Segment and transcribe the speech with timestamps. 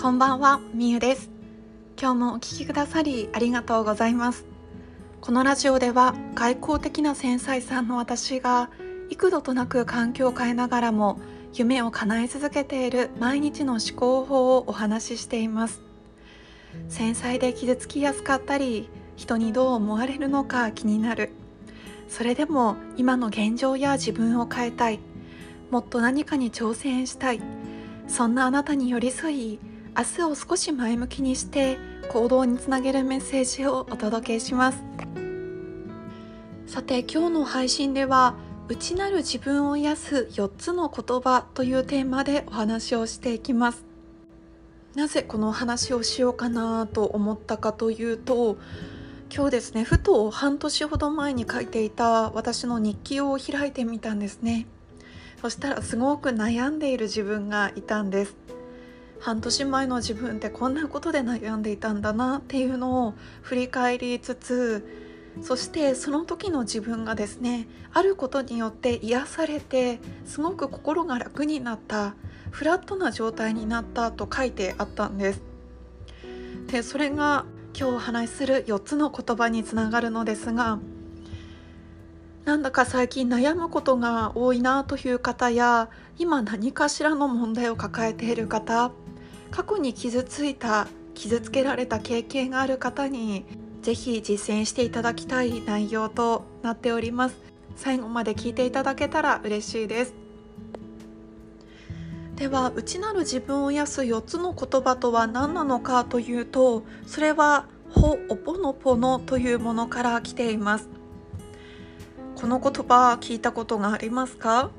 [0.00, 1.28] こんばんは、みゆです。
[2.00, 4.46] 今日もお聞きくださりありがとうございます。
[5.20, 8.70] このラジオでは外交的な繊細さんの私が
[9.10, 11.18] 幾度となく環境を変えながらも
[11.52, 15.82] 夢を叶え続けている毎日の思考法をお話ししています。
[16.88, 21.30] 繊細で傷つきやすかったり人にどう思われるのか気になる。
[22.08, 25.00] それでも今の現状や自分を変えたい。
[25.72, 27.40] もっと何かに挑戦したい。
[28.06, 29.58] そんなあなたに寄り添い
[29.98, 31.76] 明日を少し前向きにして
[32.12, 34.84] 行動につなげるメッセージをお届けします。
[36.68, 38.36] さて今日の配信では
[38.68, 43.84] 内なる自分を癒す4つの言葉というテーマでお話をしていきます。
[44.94, 48.56] なぜこの話をしようかなと思ったかというと
[49.34, 54.68] 今日ですねふと半年ほど前に書いていた私の日記を開いてみたんですね。
[55.40, 58.57] そしたらすごく悩んでいる自分がいたんです。
[59.20, 64.86] 半年前の自分ってこんなことで悩んでいたんだなっていうのを振り返りつつ
[65.42, 72.14] そしてその時の自分がですねあることによって癒されてすごく心が楽になった
[72.50, 75.42] フラットな状態になったと書いてあったんです。
[76.68, 77.44] でそれが
[77.78, 80.78] 今日お話しする4つの言葉につながるのですが
[82.44, 85.88] なんだか最近悩むことが多いなという方や
[86.18, 88.90] 今何かしらの問題を抱えている方
[89.50, 93.44] 過去に傷ついた傷つけられた経験がある方に
[93.82, 97.36] ぜひ実践していただきたい内容となっております。
[97.76, 100.14] 最後まで聞いていただけたら嬉しいです。
[102.36, 110.88] では内なる自分を癒す4つの言葉とは何なのかというとそれは「ほおぽのぽの」というものから来ています。
[112.36, 114.70] この言葉聞いたことがありますか？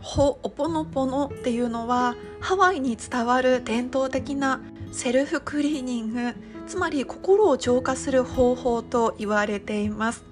[0.00, 4.60] ほおぽのぽのっていうのはハワイに伝わる伝統的な
[4.92, 6.34] セルフクリーニング
[6.66, 10.24] つまり心を浄化する方法と言われています。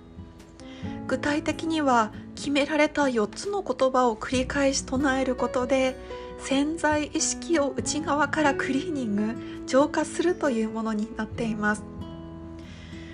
[1.07, 5.97] 具体的には決められた4つの言葉を繰り返し唱えることで
[6.39, 11.83] 潜在意識を内側からクリーニング浄化するというものになっています。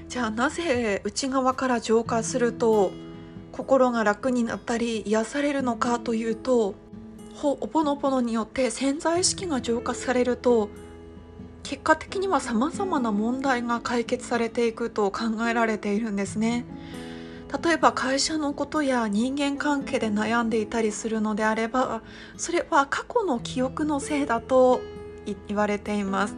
[0.09, 2.93] じゃあなぜ内側から浄化すると
[3.54, 6.75] 心が楽になったり癒されるのかというと
[7.37, 10.69] ほおぽのぽのによって潜在意識が浄化されると
[11.62, 16.66] 結果的にはさまざまな問題が解決されていくと考えられているんですね。
[17.64, 22.03] 例えば会社のことや人間関係で悩んでいたりするのであれば
[22.37, 24.81] それは過去の記憶のせいだと
[25.47, 26.34] 言われています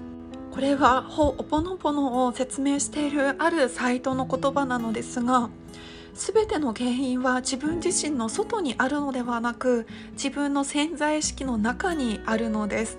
[0.51, 5.49] これはほおぽのぽのを説明しているあるサイトの言葉なのですが
[6.17, 12.99] 全ての原因は自分自身の外にあるのではなく自分の潜在意識の中にあるのです。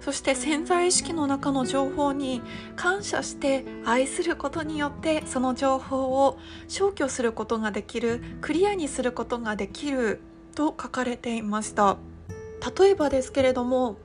[0.00, 2.42] そして潜在意識の中の情報に
[2.76, 6.38] 感謝して愛することによってその情報を
[6.68, 10.20] 消去することができるクリアにすることができる
[10.54, 11.96] と書かれていました。
[12.78, 13.96] 例えばですけれども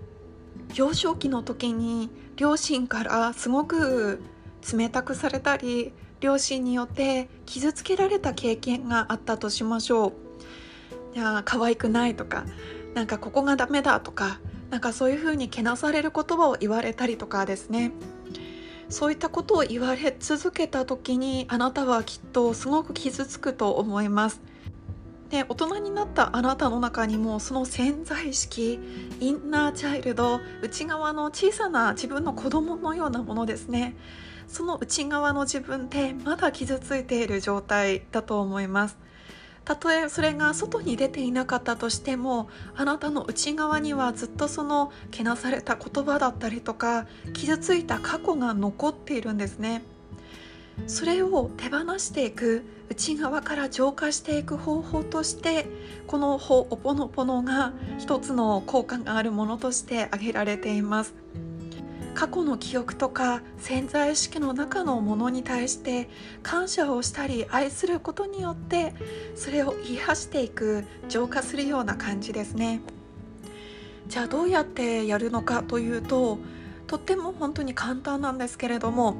[0.74, 4.22] 幼少期の時に両親からすごく
[4.74, 10.14] 冷たくされたり両親によって傷つけられた経験があったとしましょう。
[11.16, 12.46] いや可愛くないとか
[12.94, 14.40] なんかここがダメだとか
[14.70, 17.92] なんかそういうふうにけなされる言葉を言われたりとかですね。
[18.88, 24.42] そういったことを言われ続けた時にあなたはきっとすごく傷つくと思います。
[25.30, 28.80] で大人になったあなたの中にもその潜在意識
[29.22, 33.96] インナーチャイルド内側の小さな自分の子供のようなものですね。
[34.52, 38.98] その内側の自分ってまだ傷ついている状態だと思います。
[39.64, 49.84] たとえそれが外に出ていなかったとしてもあなたの内側にはずっとそのけなされた言葉だったりとか傷ついた過去が残っているんですね。
[50.88, 55.68] それを手放していく内側から浄化していく方法として
[56.08, 61.14] この「ほおぽのぽの」が一つの効果があるものとして挙げられています。
[62.14, 66.10] 過去の記憶とか潜在意識の中のものに対して
[66.44, 68.94] 感謝をしたり愛することによって
[69.36, 72.82] それを癒していく浄化するような感じですね。
[74.08, 76.38] じゃあどうやってやるのかというと
[76.88, 79.16] とっても本当に簡単なんですけれども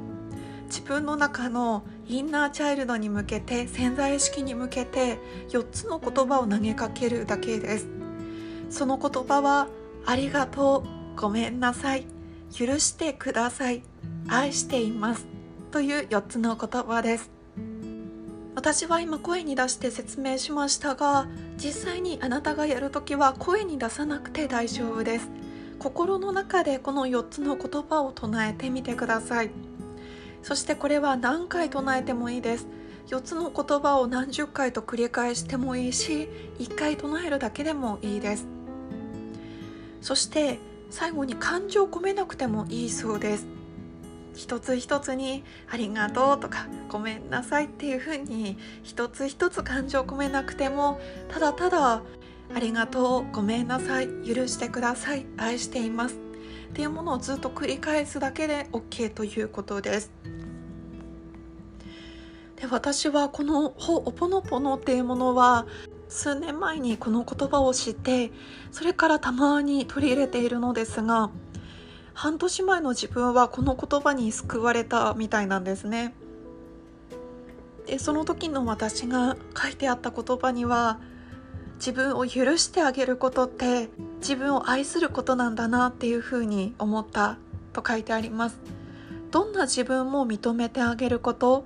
[0.66, 5.18] 自分の中のインナーチャイルドに向けて潜在意識に向けて
[5.48, 7.88] 4つの言葉を投げかけるだけです。
[8.68, 9.68] その言葉は
[10.04, 10.84] ありがと
[11.16, 12.21] うごめんなさい。
[12.52, 13.82] 許してください。
[14.28, 15.26] 愛しています。
[15.70, 17.30] という4つの言葉です。
[18.54, 21.26] 私は今声に出して説明しましたが
[21.56, 25.30] 実際にあなたがやるときは声に出さなくて大丈夫です。
[25.78, 29.50] 心の中でこの4つの言葉を唱えてみてください。
[30.42, 32.66] そしてこれは何回唱えてもいいです。
[33.08, 36.28] 4つの言葉を何十回と繰り返してもいいし
[36.58, 38.46] 1回唱えるだけでもいいです。
[40.02, 40.58] そして
[40.92, 43.46] 最後に感情を込めなくてもいいそうです
[44.34, 45.42] 一つ一つに
[45.72, 51.00] 「ありがとう」とか「ごめんなさい」っていうふうに一つ一つ感情を込めなくても
[51.30, 52.02] ただただ
[52.54, 56.16] 「ありがとう」「ごめんなさい」「許してください」「愛しています」
[56.68, 60.12] っていうものをずっと繰り返すだけで OK ということです。
[62.56, 65.66] で私はこの「ほおぽのぽの」っていうものは
[66.12, 68.30] 数年前にこの言葉を知って
[68.70, 71.30] それからたまに取り入れているのですが
[72.12, 76.14] 半年前の自分はこの言葉に救われたみたいなんですね。
[77.86, 81.00] でその時の私が書いてあった言葉には
[81.76, 83.88] 自分を許してあげることって
[84.18, 87.38] 自分を愛することなんだなっていうふうに思った
[87.72, 88.60] と書いてあります。
[89.30, 91.64] どんな自分も認めてあげること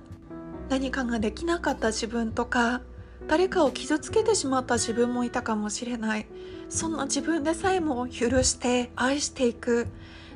[0.69, 2.81] 何かができなかった自分とか
[3.27, 6.27] 誰かを傷つけてしまった自分もいたかもしれない
[6.69, 9.87] そんな自分でさえも許して愛していく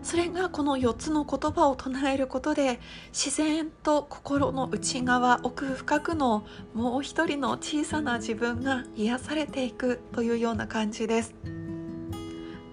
[0.03, 2.79] それがこの4つの言葉を唱えることで
[3.13, 6.43] 自然と心の内側奥深くの
[6.73, 11.35] もう一人の小さな自分が癒されていくというような感じです。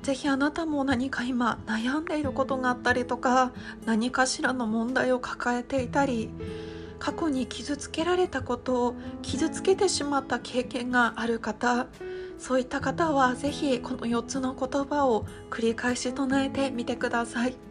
[0.03, 3.53] ぜひあなたも何か今悩んでいることがあったりとか
[3.85, 6.31] 何かしらの問題を抱えていたり
[6.99, 11.87] 過去に傷つけられたことを傷つけてしまった経験がある方
[12.39, 17.69] そういった方はぜひこの4つの言葉を繰り返し唱えてみてください。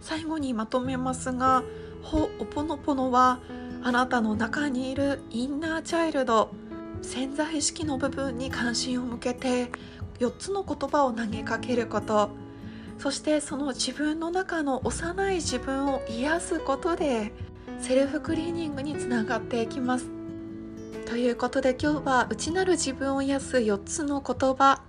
[0.00, 1.62] 最後にまとめますが
[2.02, 3.40] 「ほおぽのぽの」は
[3.82, 6.50] あなたの中にいるインナーチャイルド
[7.02, 9.70] 潜在意識の部分に関心を向けて
[10.18, 12.30] 4つの言葉を投げかけること
[12.98, 17.32] そしてその自分の中の幼い自分を癒すことで
[17.80, 20.10] セルフクリーニングにつながっていきます。
[21.06, 24.82] ということで今日は内なる自分を癒す4つの言葉。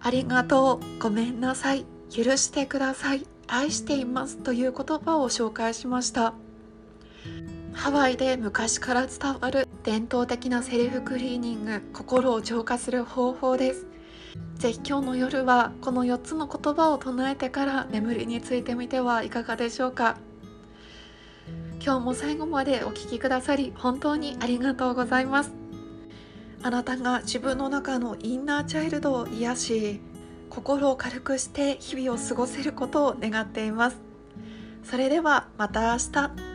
[0.00, 1.00] ありがとう。
[1.00, 1.84] ごめんなさい。
[2.10, 3.26] 許してください。
[3.46, 6.34] 愛していますという言葉を紹介しました。
[7.72, 11.82] ハワイで昔から伝わる伝統的なセルフクリーニング。
[11.92, 13.86] 心を浄化する方法です。
[14.56, 20.16] ぜひ今日の夜はこの4つの言葉を唱えてから眠りについてみてはいかがでしょうか。
[21.84, 25.52] 今日も最後までお聴きくださり本当にありがとうございます。
[26.62, 30.00] あなたが自分の中のインナーチャイルドを癒し
[30.48, 33.98] 心を軽くして日々を過ごせることを願っています。
[34.82, 36.53] それではまた明日。